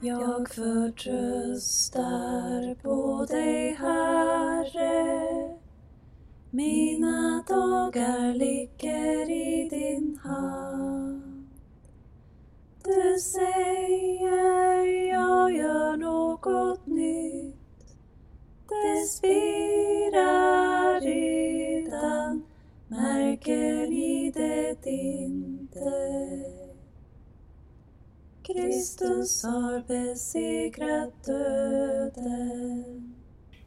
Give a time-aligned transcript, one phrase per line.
[0.00, 1.94] Jag förtröstar
[2.82, 5.26] på dig, Herre.
[6.50, 11.48] Mina dagar ligger i din hand.
[12.84, 17.56] Du säger jag gör något nytt.
[18.68, 22.42] Det spirar redan,
[22.88, 26.57] märker ni det inte?
[28.52, 33.14] Kristus har besegrat döden.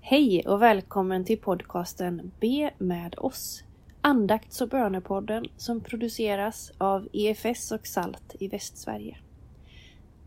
[0.00, 3.64] Hej och välkommen till podcasten Be med oss.
[4.00, 9.18] Andakts och bönepodden som produceras av EFS och SALT i Västsverige.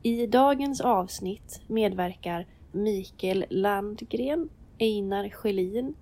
[0.03, 5.95] I dagens avsnitt medverkar Mikael Landgren, Einar Schelin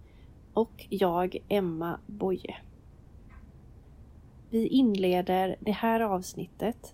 [0.53, 2.55] och jag, Emma Boye.
[4.49, 6.93] Vi inleder det här avsnittet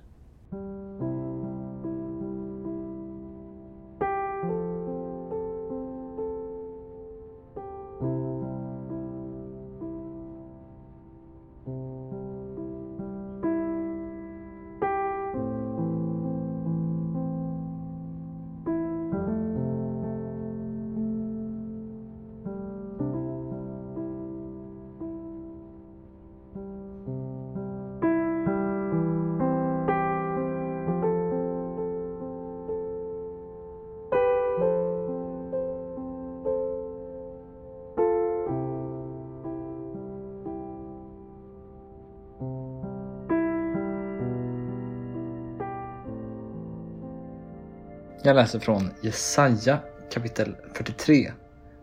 [48.23, 49.79] Jag läser från Jesaja
[50.13, 51.31] kapitel 43,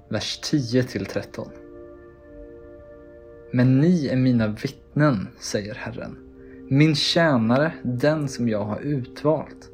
[0.08, 1.48] vers 10 till 13.
[3.52, 6.16] Men ni är mina vittnen, säger Herren,
[6.68, 9.70] min tjänare, den som jag har utvalt,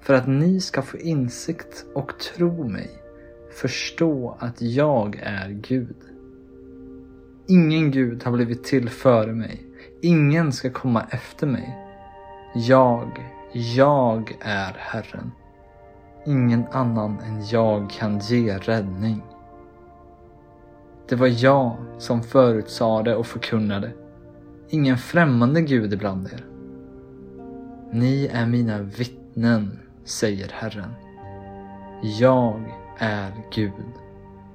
[0.00, 2.90] för att ni ska få insikt och tro mig,
[3.52, 5.96] förstå att jag är Gud.
[7.46, 9.66] Ingen Gud har blivit till före mig,
[10.02, 11.78] ingen ska komma efter mig.
[12.54, 15.30] Jag, jag är Herren.
[16.26, 19.22] Ingen annan än jag kan ge räddning.
[21.08, 23.92] Det var jag som förutsade och förkunnade.
[24.68, 26.44] Ingen främmande gud ibland er.
[27.92, 30.90] Ni är mina vittnen, säger Herren.
[32.02, 33.72] Jag är Gud.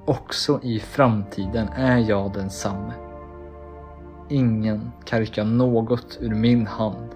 [0.04, 2.92] Också i framtiden är jag densamme.
[4.28, 7.08] Ingen kan rycka något ur min hand.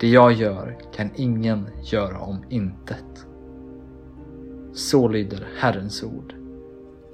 [0.00, 3.26] Det jag gör kan ingen göra om intet.
[4.74, 6.34] Så lyder Herrens ord.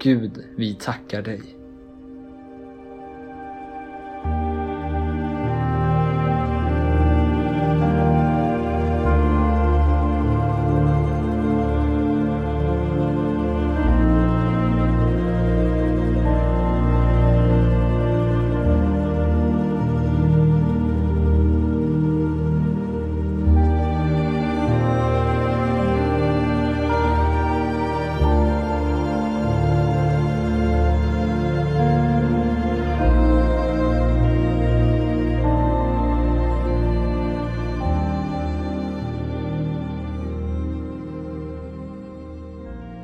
[0.02, 1.55] Gud, vi tackar dig.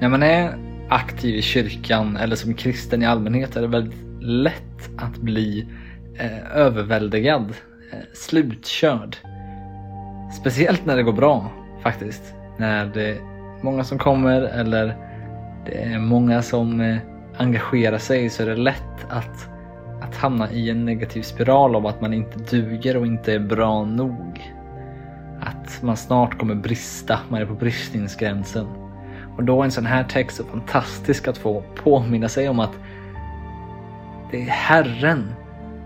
[0.02, 0.54] När man är
[0.88, 5.66] aktiv i kyrkan eller som kristen i allmänhet är det väldigt lätt att bli
[6.18, 7.54] eh, överväldigad,
[7.92, 9.16] eh, slutkörd.
[10.40, 11.50] Speciellt när det går bra
[11.82, 12.34] faktiskt.
[12.58, 13.18] När det är
[13.62, 14.96] många som kommer eller
[15.66, 16.96] det är många som eh,
[17.36, 19.48] engagerar sig så är det lätt att,
[20.00, 23.84] att hamna i en negativ spiral av att man inte duger och inte är bra
[23.84, 24.52] nog.
[25.40, 28.81] Att man snart kommer brista, man är på bristningsgränsen.
[29.36, 32.78] Och då är en sån här text så fantastisk att få påminna sig om att
[34.30, 35.34] det är Herren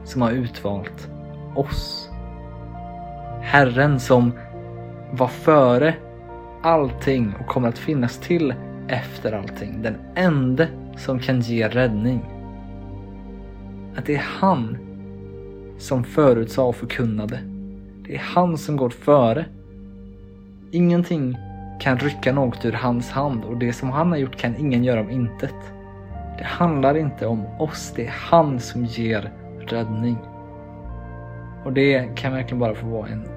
[0.04, 1.08] som har utvalt
[1.54, 2.10] oss.
[3.42, 4.32] Herren som
[5.10, 5.94] var före
[6.62, 8.54] allting och kommer att finnas till
[8.88, 9.82] efter allting.
[9.82, 10.66] Den enda
[10.96, 12.24] som kan ge räddning.
[13.96, 14.78] Att det är han
[15.78, 17.40] som förutsade och förkunnade.
[18.06, 19.44] Det är han som går före.
[20.70, 21.38] Ingenting
[21.78, 25.00] kan rycka något ur hans hand och det som han har gjort kan ingen göra
[25.00, 25.54] om intet.
[26.38, 29.32] Det handlar inte om oss, det är han som ger
[29.66, 30.18] räddning.
[31.64, 33.28] Och det kan verkligen bara få vara en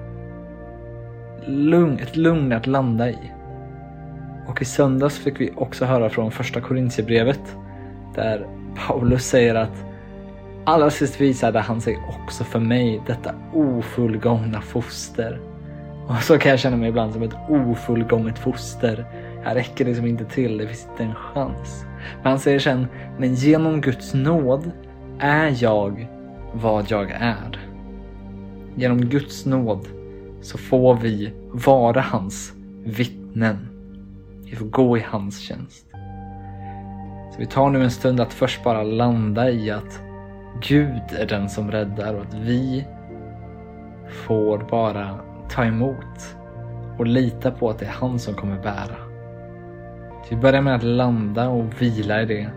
[1.46, 3.18] lugn, ett lugn att landa i.
[4.46, 7.56] Och i söndags fick vi också höra från första Korintierbrevet
[8.14, 8.46] där
[8.86, 9.84] Paulus säger att
[10.64, 15.49] allra sist visade han sig också för mig, detta ofullgångna foster.
[16.10, 19.04] Och så kan jag känna mig ibland som ett ofullgånget foster.
[19.44, 21.84] Jag räcker liksom inte till, det finns inte en chans.
[22.22, 22.86] Men han säger sen,
[23.18, 24.70] men genom Guds nåd
[25.18, 26.08] är jag
[26.52, 27.60] vad jag är.
[28.74, 29.86] Genom Guds nåd
[30.40, 32.52] så får vi vara hans
[32.84, 33.68] vittnen.
[34.44, 35.86] Vi får gå i hans tjänst.
[37.32, 40.00] Så vi tar nu en stund att först bara landa i att
[40.60, 42.84] Gud är den som räddar och att vi
[44.26, 46.36] får bara ta emot
[46.98, 48.96] och lita på att det är han som kommer bära.
[50.30, 52.50] Vi börjar med att landa och vila i det.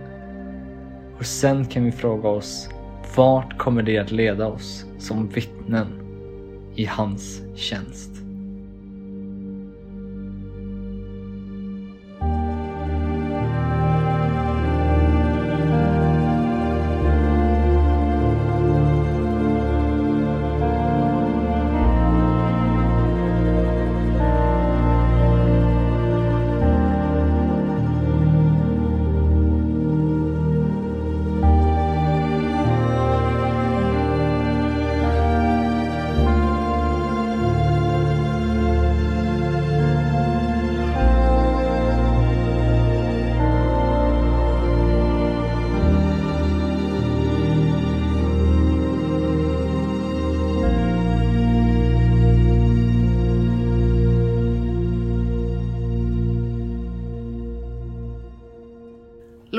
[1.17, 2.69] Och sen kan vi fråga oss
[3.15, 5.87] vart kommer det att leda oss som vittnen
[6.75, 8.22] i hans tjänst?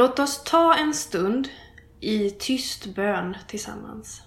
[0.04, 1.48] Låt oss ta en stund
[2.00, 4.22] i tyst bön tillsammans.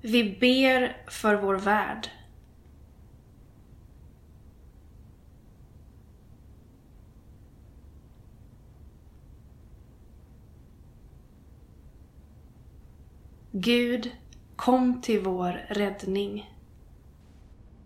[0.00, 2.08] Vi ber för vår värld.
[13.52, 14.10] Gud,
[14.56, 16.50] kom till vår räddning.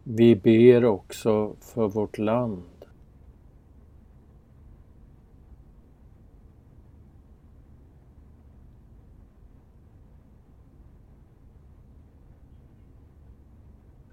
[0.05, 2.70] Vi ber också för vårt land.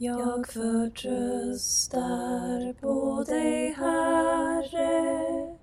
[0.00, 1.92] Jag förtröstar
[2.80, 5.56] på dig, Herre.